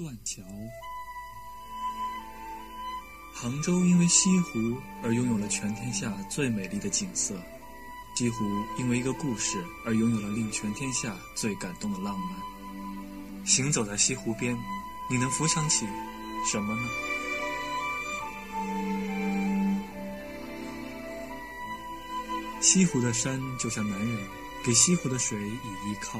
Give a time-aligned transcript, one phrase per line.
[0.00, 0.42] 断桥。
[3.34, 7.34] 杭州因为西湖而拥有了全天下最美丽的景色，
[8.16, 8.46] 西湖
[8.78, 13.46] 因为一个故事而拥有了令全天下最感动的浪漫。
[13.46, 14.56] 行走在西湖边，
[15.10, 15.86] 你能浮想起
[16.50, 16.88] 什么呢？
[22.62, 24.18] 西湖的山就像男人，
[24.64, 26.18] 给西湖的水以依靠。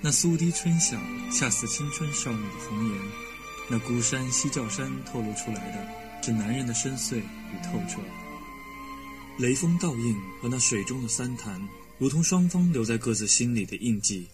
[0.00, 0.96] 那苏堤春晓，
[1.32, 2.98] 恰似青春少女的红颜。
[3.68, 7.98] 那孤山西照山透露出来的，是男人的深邃与透彻。
[9.38, 11.60] 雷锋倒映和那水中的三潭，
[11.98, 14.28] 如同双方留在各自心里的印记。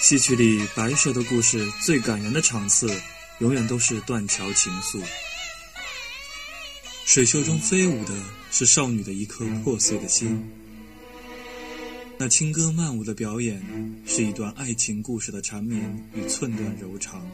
[0.00, 2.88] 戏曲里白蛇的故事最感人的场次，
[3.40, 5.02] 永远都是断桥情愫。
[7.04, 8.14] 水袖中飞舞的
[8.50, 10.48] 是少女的一颗破碎的心，
[12.18, 13.62] 那轻歌曼舞的表演
[14.06, 17.26] 是一段爱情故事的缠绵与寸断柔肠。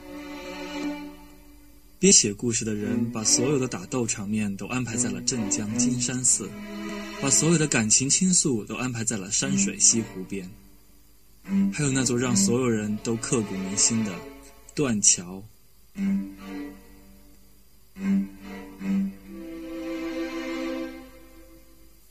[2.01, 6.51] 编写故事的人把所有的打斗场面都安排在了镇江金山寺，
[7.21, 10.51] 把所有的感情倾诉都安排在了山水西湖边，
[11.73, 14.13] 还有那座让所有人都刻骨铭心的
[14.74, 15.41] 断桥。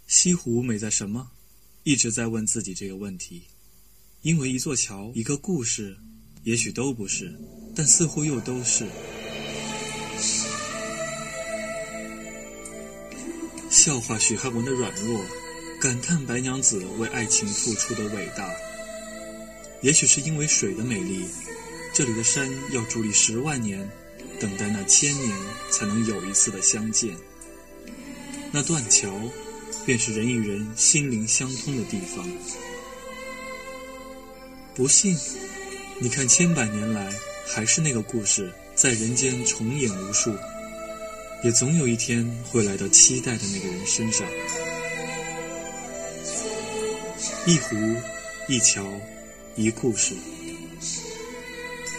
[0.08, 1.30] 西湖美在什么？
[1.84, 3.44] 一直在问自己这个问题。
[4.22, 5.98] 因为一座桥，一个故事，
[6.44, 7.34] 也许都不是，
[7.76, 8.86] 但似乎又都是。
[13.72, 15.26] 笑话许汉文的软弱，
[15.82, 18.54] 感叹白娘子为爱情付出的伟大。
[19.82, 21.26] 也许是因为水的美丽，
[21.96, 23.90] 这里的山要伫立十万年，
[24.40, 25.36] 等待那千年
[25.72, 27.18] 才能有一次的相见。
[28.52, 29.12] 那断桥。
[29.86, 32.28] 便是人与人心灵相通的地方。
[34.76, 35.18] 不信，
[36.00, 37.12] 你看千百年来，
[37.46, 40.34] 还是那个故事在人间重演无数，
[41.44, 44.28] 也总有一天会来到期待的那个人身上。
[47.46, 47.76] 一湖，
[48.48, 48.86] 一桥，
[49.56, 50.16] 一故事。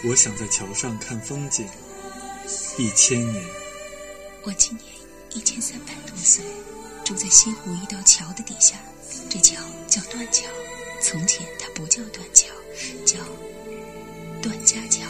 [0.05, 1.65] 我想在桥上看风景，
[2.77, 3.43] 一千年。
[4.43, 4.87] 我今年
[5.33, 6.43] 一千三百多岁。
[7.03, 8.77] 住在西湖一道桥的底下，
[9.29, 10.47] 这桥叫断桥。
[11.01, 12.47] 从前它不叫断桥，
[13.05, 13.19] 叫
[14.41, 15.01] 段家桥。